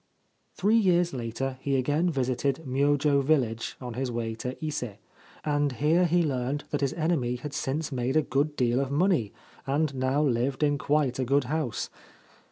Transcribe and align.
Three 0.55 0.77
years 0.77 1.13
later 1.13 1.59
he 1.61 1.75
again 1.75 2.09
visited 2.09 2.63
Myojo 2.65 3.23
village 3.23 3.75
on 3.79 3.93
his 3.93 4.11
way 4.11 4.33
to 4.33 4.57
Ise, 4.65 4.95
and 5.45 5.73
here 5.73 6.05
he 6.07 6.23
learned 6.23 6.63
that 6.71 6.81
his 6.81 6.93
enemy 6.93 7.35
had 7.35 7.53
since 7.53 7.89
284 7.91 7.93
Human 7.93 8.13
Fireflies 8.15 8.15
made 8.15 8.19
a 8.19 8.29
good 8.31 8.55
deal 8.55 8.79
of 8.79 8.91
money, 8.91 9.33
and 9.67 9.93
now 9.93 10.23
lived 10.23 10.63
in 10.63 10.79
quite 10.79 11.19
a 11.19 11.23
good 11.23 11.43
house. 11.43 11.91